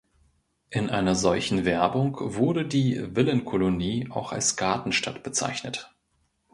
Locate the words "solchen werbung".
1.13-2.17